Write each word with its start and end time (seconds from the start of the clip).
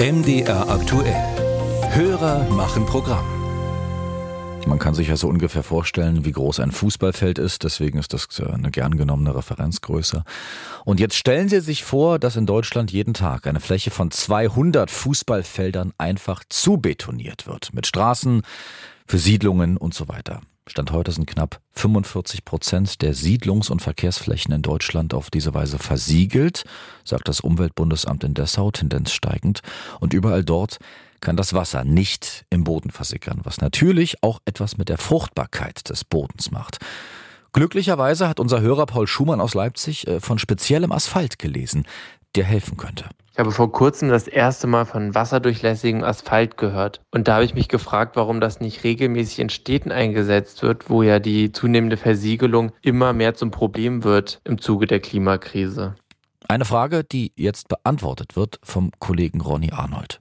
MDR 0.00 0.70
aktuell. 0.70 1.12
Hörer 1.90 2.48
machen 2.50 2.86
Programm. 2.86 3.26
Man 4.64 4.78
kann 4.78 4.94
sich 4.94 5.08
ja 5.08 5.16
so 5.16 5.26
ungefähr 5.26 5.64
vorstellen, 5.64 6.24
wie 6.24 6.30
groß 6.30 6.60
ein 6.60 6.70
Fußballfeld 6.70 7.40
ist, 7.40 7.64
deswegen 7.64 7.98
ist 7.98 8.12
das 8.12 8.28
eine 8.40 8.70
gern 8.70 8.96
genommene 8.96 9.34
Referenzgröße. 9.34 10.22
Und 10.84 11.00
jetzt 11.00 11.16
stellen 11.16 11.48
Sie 11.48 11.58
sich 11.58 11.82
vor, 11.82 12.20
dass 12.20 12.36
in 12.36 12.46
Deutschland 12.46 12.92
jeden 12.92 13.12
Tag 13.12 13.48
eine 13.48 13.58
Fläche 13.58 13.90
von 13.90 14.12
200 14.12 14.88
Fußballfeldern 14.88 15.92
einfach 15.98 16.44
zubetoniert 16.48 17.48
wird. 17.48 17.74
Mit 17.74 17.88
Straßen, 17.88 18.42
für 19.04 19.18
Siedlungen 19.18 19.76
und 19.76 19.94
so 19.94 20.06
weiter. 20.06 20.42
Stand 20.68 20.92
heute 20.92 21.12
sind 21.12 21.26
knapp 21.26 21.60
45 21.72 22.44
Prozent 22.44 23.00
der 23.00 23.14
Siedlungs- 23.14 23.70
und 23.70 23.80
Verkehrsflächen 23.80 24.52
in 24.52 24.62
Deutschland 24.62 25.14
auf 25.14 25.30
diese 25.30 25.54
Weise 25.54 25.78
versiegelt, 25.78 26.64
sagt 27.04 27.28
das 27.28 27.40
Umweltbundesamt 27.40 28.22
in 28.24 28.34
Dessau, 28.34 28.70
Tendenz 28.70 29.12
steigend. 29.12 29.62
Und 30.00 30.12
überall 30.12 30.44
dort 30.44 30.78
kann 31.20 31.36
das 31.36 31.54
Wasser 31.54 31.84
nicht 31.84 32.44
im 32.50 32.64
Boden 32.64 32.90
versickern, 32.90 33.40
was 33.44 33.60
natürlich 33.60 34.22
auch 34.22 34.40
etwas 34.44 34.76
mit 34.76 34.88
der 34.88 34.98
Fruchtbarkeit 34.98 35.88
des 35.88 36.04
Bodens 36.04 36.50
macht. 36.50 36.78
Glücklicherweise 37.52 38.28
hat 38.28 38.38
unser 38.38 38.60
Hörer 38.60 38.86
Paul 38.86 39.06
Schumann 39.06 39.40
aus 39.40 39.54
Leipzig 39.54 40.06
äh, 40.06 40.20
von 40.20 40.38
speziellem 40.38 40.92
Asphalt 40.92 41.38
gelesen, 41.38 41.86
der 42.36 42.44
helfen 42.44 42.76
könnte. 42.76 43.04
Ich 43.32 43.40
habe 43.40 43.52
vor 43.52 43.70
kurzem 43.70 44.08
das 44.08 44.26
erste 44.26 44.66
Mal 44.66 44.84
von 44.84 45.14
wasserdurchlässigem 45.14 46.02
Asphalt 46.02 46.56
gehört. 46.56 47.00
Und 47.12 47.28
da 47.28 47.34
habe 47.34 47.44
ich 47.44 47.54
mich 47.54 47.68
gefragt, 47.68 48.16
warum 48.16 48.40
das 48.40 48.58
nicht 48.58 48.82
regelmäßig 48.82 49.38
in 49.38 49.48
Städten 49.48 49.92
eingesetzt 49.92 50.62
wird, 50.62 50.90
wo 50.90 51.04
ja 51.04 51.20
die 51.20 51.52
zunehmende 51.52 51.96
Versiegelung 51.96 52.72
immer 52.82 53.12
mehr 53.12 53.34
zum 53.34 53.52
Problem 53.52 54.02
wird 54.02 54.40
im 54.42 54.60
Zuge 54.60 54.88
der 54.88 54.98
Klimakrise. 54.98 55.94
Eine 56.48 56.64
Frage, 56.64 57.04
die 57.04 57.30
jetzt 57.36 57.68
beantwortet 57.68 58.34
wird 58.34 58.58
vom 58.64 58.90
Kollegen 58.98 59.40
Ronny 59.40 59.70
Arnold. 59.70 60.20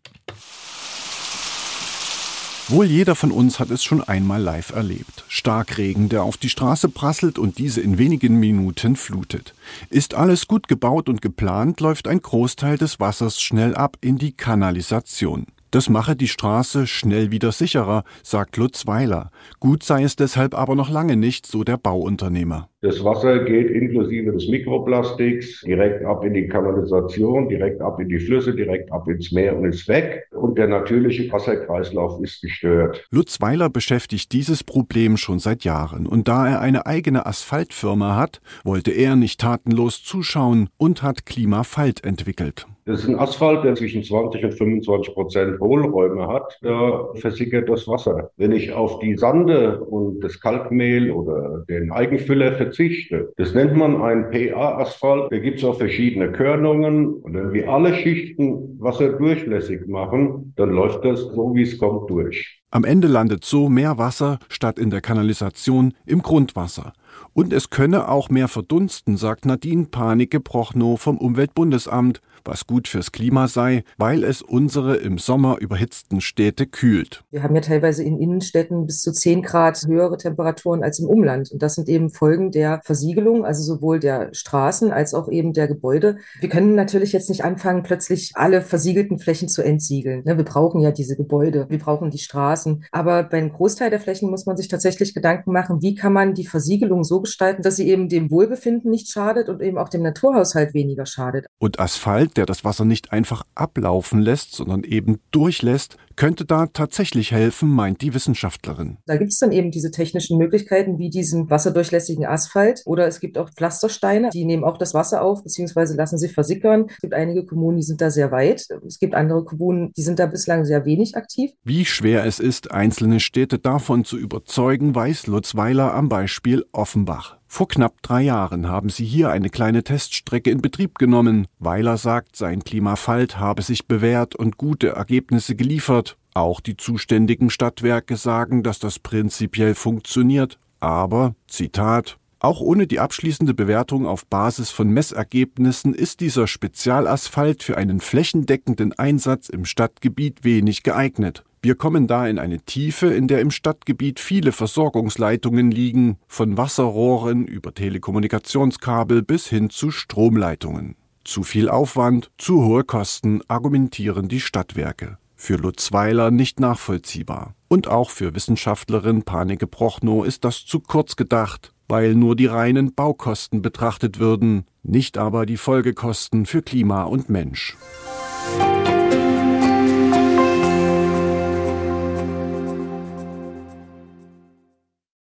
Wohl 2.68 2.86
jeder 2.86 3.16
von 3.16 3.32
uns 3.32 3.60
hat 3.60 3.72
es 3.72 3.84
schon 3.84 4.04
einmal 4.04 4.42
live 4.42 4.72
erlebt. 4.76 5.17
Starkregen, 5.38 6.10
der 6.10 6.24
auf 6.24 6.38
die 6.38 6.50
Straße 6.50 6.90
prasselt 6.90 7.40
und 7.40 7.58
diese 7.58 7.82
in 7.82 7.98
wenigen 7.98 8.36
Minuten 8.36 8.96
flutet. 8.96 9.54
Ist 9.90 10.16
alles 10.16 10.48
gut 10.48 10.68
gebaut 10.68 11.08
und 11.08 11.22
geplant, 11.22 11.80
läuft 11.80 12.08
ein 12.08 12.22
Großteil 12.22 12.78
des 12.78 13.00
Wassers 13.00 13.40
schnell 13.40 13.76
ab 13.76 13.98
in 14.02 14.18
die 14.18 14.34
Kanalisation. 14.34 15.46
Das 15.72 15.90
mache 15.90 16.16
die 16.16 16.30
Straße 16.30 16.88
schnell 16.88 17.30
wieder 17.30 17.52
sicherer, 17.52 18.04
sagt 18.24 18.58
Lutz 18.58 18.88
Weiler. 18.88 19.32
Gut 19.60 19.84
sei 19.84 20.04
es 20.04 20.16
deshalb 20.16 20.56
aber 20.56 20.76
noch 20.76 20.90
lange 20.90 21.18
nicht, 21.18 21.46
so 21.46 21.64
der 21.64 21.78
Bauunternehmer. 21.78 22.70
Das 22.82 23.04
Wasser 23.04 23.40
geht 23.40 23.72
inklusive 23.72 24.32
des 24.34 24.48
Mikroplastiks 24.50 25.62
direkt 25.62 26.06
ab 26.06 26.24
in 26.24 26.36
die 26.36 26.48
Kanalisation, 26.48 27.50
direkt 27.50 27.82
ab 27.82 28.00
in 28.00 28.08
die 28.08 28.20
Flüsse, 28.20 28.54
direkt 28.54 28.92
ab 28.92 29.08
ins 29.08 29.32
Meer 29.32 29.58
und 29.58 29.66
ist 29.66 29.88
weg. 29.88 30.28
Und 30.32 30.60
der 30.60 30.68
natürliche 30.68 31.32
Wasserkreislauf 31.32 32.22
ist 32.22 32.40
gestört. 32.40 33.04
Lutz 33.10 33.42
Weiler 33.42 33.72
beschäftigt 33.72 34.32
dieses 34.32 34.64
Problem 34.64 35.18
schon 35.18 35.40
seit 35.40 35.64
Jahren. 35.64 36.06
Und 36.06 36.28
da 36.28 36.48
er 36.48 36.62
eine 36.62 36.86
eigene 36.86 37.26
Asphaltfirma 37.26 38.16
hat, 38.16 38.42
wollte 38.64 38.92
er 38.92 39.16
nicht 39.16 39.40
tatenlos 39.40 40.04
zuschauen 40.04 40.70
und 40.78 41.02
hat 41.02 41.26
Klimafalt 41.26 42.04
entwickelt. 42.04 42.68
Das 42.88 43.02
ist 43.02 43.10
ein 43.10 43.20
Asphalt, 43.20 43.66
der 43.66 43.76
zwischen 43.76 44.02
20 44.02 44.46
und 44.46 44.54
25 44.54 45.14
Prozent 45.14 45.60
Hohlräume 45.60 46.26
hat. 46.30 46.58
Da 46.62 47.10
versickert 47.16 47.68
das 47.68 47.86
Wasser. 47.86 48.32
Wenn 48.38 48.54
ich 48.54 48.72
auf 48.72 49.00
die 49.00 49.18
Sande 49.18 49.82
und 49.82 50.22
das 50.22 50.40
Kalkmehl 50.40 51.12
oder 51.12 51.66
den 51.68 51.92
Eigenfüller 51.92 52.54
verzichte, 52.68 53.34
das 53.38 53.54
nennt 53.54 53.76
man 53.76 54.02
ein 54.02 54.30
PA-Asphalt. 54.32 55.32
Da 55.32 55.40
gibt 55.40 55.60
es 55.60 55.64
auch 55.64 55.78
verschiedene 55.78 56.32
Körnungen. 56.32 57.14
Und 57.14 57.34
wenn 57.34 57.54
wir 57.54 57.70
alle 57.70 57.94
Schichten 57.96 58.80
Wasser 58.80 59.14
durchlässig 59.14 59.88
machen, 59.88 60.54
dann 60.56 60.70
läuft 60.70 61.04
das 61.06 61.22
so, 61.22 61.56
wie 61.56 61.64
es 61.64 61.78
kommt, 61.78 62.10
durch. 62.10 62.62
Am 62.70 62.84
Ende 62.84 63.08
landet 63.08 63.46
so 63.46 63.70
mehr 63.70 63.98
Wasser 63.98 64.40
statt 64.50 64.78
in 64.78 64.90
der 64.90 65.02
Kanalisation 65.02 65.94
im 66.06 66.22
Grundwasser. 66.22 66.94
Und 67.34 67.54
es 67.54 67.70
könne 67.70 68.10
auch 68.10 68.30
mehr 68.30 68.48
verdunsten, 68.48 69.16
sagt 69.16 69.46
Nadine 69.46 69.86
Panik-Gebrochnow 69.86 71.00
vom 71.00 71.18
Umweltbundesamt, 71.18 72.22
was 72.44 72.66
gut 72.66 72.88
fürs 72.88 73.12
Klima 73.12 73.48
sei, 73.48 73.84
weil 73.98 74.24
es 74.24 74.42
unsere 74.42 74.96
im 74.96 75.18
Sommer 75.18 75.58
überhitzten 75.60 76.22
Städte 76.22 76.66
kühlt. 76.66 77.24
Wir 77.30 77.44
haben 77.44 77.54
ja 77.56 77.62
teilweise 77.62 78.04
in 78.04 78.20
Innenstädten 78.20 78.88
bis 78.88 79.02
zu 79.02 79.12
10 79.12 79.44
Grad 79.44 79.86
höhere 79.86 80.18
Temperaturen 80.18 80.84
als 80.84 81.00
im 81.00 81.08
Umland. 81.08 81.52
Und 81.52 81.62
das 81.62 81.76
sind 81.76 81.90
eben 81.90 82.10
Folgen 82.10 82.52
der 82.52 82.82
Versiegelung, 82.84 83.46
also 83.46 83.62
sowohl 83.64 84.00
der 84.00 84.34
Straßen 84.34 84.92
als 84.92 85.14
auch 85.14 85.30
eben 85.30 85.54
der 85.54 85.68
Gebäude. 85.68 86.18
Wir 86.40 86.50
können 86.50 86.76
natürlich 86.76 87.12
jetzt 87.12 87.30
nicht 87.30 87.44
anfangen, 87.44 87.84
plötzlich 87.84 88.32
alle 88.36 88.62
versiegelten 88.62 89.20
Flächen 89.20 89.50
zu 89.50 89.62
entsiegeln. 89.62 90.24
Ne, 90.26 90.38
wir 90.38 90.46
brauchen 90.46 90.82
ja 90.82 90.92
diese 90.92 91.16
Gebäude, 91.16 91.68
wir 91.70 91.80
brauchen 91.80 92.10
die 92.10 92.18
Straßen. 92.18 92.86
Aber 92.92 93.24
beim 93.24 93.52
Großteil 93.52 93.90
der 93.90 94.00
Flächen 94.00 94.30
muss 94.30 94.46
man 94.46 94.58
sich 94.58 94.68
tatsächlich 94.68 95.14
Gedanken 95.14 95.52
machen, 95.52 95.82
wie 95.82 95.96
kann 95.96 96.14
man 96.14 96.34
die 96.34 96.48
Versiegelung 96.48 97.04
so 97.08 97.22
gestalten, 97.22 97.64
dass 97.64 97.78
sie 97.78 97.90
eben 97.90 98.10
dem 98.10 98.30
Wohlbefinden 98.30 98.92
nicht 98.92 99.10
schadet 99.10 99.50
und 99.50 99.62
eben 99.62 99.80
auch 99.80 99.90
dem 99.90 100.04
Naturhaushalt 100.04 100.76
weniger 100.76 101.08
schadet. 101.08 101.48
Und 101.58 101.80
Asphalt, 101.80 102.38
der 102.38 102.46
das 102.46 102.64
Wasser 102.64 102.86
nicht 102.86 103.12
einfach 103.12 103.44
ablaufen 103.56 104.20
lässt, 104.20 104.54
sondern 104.54 104.84
eben 104.84 105.20
durchlässt, 105.32 105.98
könnte 106.18 106.44
da 106.44 106.66
tatsächlich 106.66 107.32
helfen, 107.32 107.70
meint 107.70 108.02
die 108.02 108.14
Wissenschaftlerin. 108.14 108.98
Da 109.06 109.16
gibt 109.16 109.32
es 109.32 109.40
dann 109.40 109.54
eben 109.54 109.72
diese 109.72 109.92
technischen 109.92 110.38
Möglichkeiten 110.38 110.98
wie 110.98 111.10
diesen 111.10 111.50
wasserdurchlässigen 111.50 112.26
Asphalt 112.26 112.82
oder 112.86 113.08
es 113.08 113.22
gibt 113.22 113.38
auch 113.38 113.50
Pflastersteine, 113.50 114.32
die 114.32 114.44
nehmen 114.44 114.66
auch 114.66 114.78
das 114.78 114.94
Wasser 114.94 115.22
auf 115.22 115.44
bzw. 115.44 115.94
lassen 115.96 116.18
sich 116.18 116.34
versickern. 116.34 116.88
Es 116.90 116.98
gibt 116.98 117.14
einige 117.14 117.46
Kommunen, 117.46 117.78
die 117.78 117.84
sind 117.84 118.02
da 118.02 118.12
sehr 118.12 118.32
weit. 118.32 118.68
Es 118.86 119.00
gibt 119.00 119.16
andere 119.16 119.46
Kommunen, 119.46 119.94
die 119.96 120.02
sind 120.02 120.20
da 120.20 120.26
bislang 120.26 120.66
sehr 120.66 120.84
wenig 120.86 121.16
aktiv. 121.16 121.52
Wie 121.64 121.86
schwer 121.86 122.26
es 122.26 122.40
ist, 122.40 122.72
einzelne 122.72 123.20
Städte 123.20 123.60
davon 123.60 124.04
zu 124.04 124.18
überzeugen, 124.18 124.96
weiß 124.96 125.28
Lutz 125.28 125.56
Weiler 125.56 125.94
am 125.94 126.10
Beispiel 126.10 126.66
Offenbach. 126.72 127.37
Vor 127.48 127.68
knapp 127.68 128.02
drei 128.02 128.24
Jahren 128.24 128.68
haben 128.68 128.90
sie 128.90 129.06
hier 129.06 129.30
eine 129.30 129.50
kleine 129.50 129.84
Teststrecke 129.84 130.52
in 130.52 130.62
Betrieb 130.62 131.00
genommen. 131.00 131.48
Weiler 131.60 131.98
sagt, 131.98 132.36
sein 132.36 132.64
Klimafalt 132.64 133.40
habe 133.40 133.62
sich 133.62 133.88
bewährt 133.88 134.36
und 134.36 134.58
gute 134.58 134.90
Ergebnisse 134.90 135.56
geliefert. 135.56 136.18
Auch 136.34 136.60
die 136.60 136.78
zuständigen 136.78 137.50
Stadtwerke 137.50 138.18
sagen, 138.18 138.64
dass 138.64 138.80
das 138.80 139.00
prinzipiell 139.00 139.76
funktioniert. 139.76 140.60
Aber, 140.80 141.36
Zitat, 141.48 142.20
auch 142.40 142.62
ohne 142.62 142.86
die 142.86 143.00
abschließende 143.00 143.56
Bewertung 143.56 144.06
auf 144.06 144.28
Basis 144.28 144.70
von 144.70 144.90
Messergebnissen 144.90 145.96
ist 145.96 146.20
dieser 146.20 146.46
Spezialasphalt 146.46 147.64
für 147.64 147.78
einen 147.78 148.00
flächendeckenden 148.00 148.94
Einsatz 148.94 149.50
im 149.50 149.66
Stadtgebiet 149.66 150.44
wenig 150.44 150.84
geeignet. 150.84 151.44
Wir 151.62 151.76
kommen 151.76 152.08
da 152.08 152.28
in 152.28 152.38
eine 152.38 152.60
Tiefe, 152.60 153.08
in 153.08 153.28
der 153.28 153.42
im 153.42 153.50
Stadtgebiet 153.50 154.20
viele 154.20 154.52
Versorgungsleitungen 154.52 155.72
liegen, 155.72 156.18
von 156.28 156.56
Wasserrohren 156.58 157.46
über 157.46 157.74
Telekommunikationskabel 157.74 159.24
bis 159.24 159.48
hin 159.48 159.70
zu 159.70 159.90
Stromleitungen. 159.90 160.96
Zu 161.24 161.44
viel 161.44 161.68
Aufwand, 161.68 162.32
zu 162.38 162.64
hohe 162.64 162.84
Kosten, 162.84 163.42
argumentieren 163.48 164.28
die 164.28 164.40
Stadtwerke. 164.40 165.18
Für 165.36 165.56
Lutz 165.58 165.92
Weiler 165.92 166.32
nicht 166.32 166.60
nachvollziehbar. 166.60 167.54
Und 167.68 167.88
auch 167.88 168.12
für 168.12 168.34
Wissenschaftlerin 168.34 169.24
Panike 169.24 169.68
Prochnow 169.68 170.26
ist 170.26 170.46
das 170.46 170.66
zu 170.66 170.80
kurz 170.80 171.16
gedacht, 171.16 171.74
weil 171.88 172.16
nur 172.16 172.36
die 172.36 172.46
reinen 172.46 172.94
Baukosten 172.94 173.62
betrachtet 173.62 174.20
würden, 174.20 174.66
nicht 174.84 175.18
aber 175.18 175.46
die 175.46 175.58
Folgekosten 175.58 176.46
für 176.46 176.62
Klima 176.62 177.04
und 177.04 177.30
Mensch. 177.30 177.76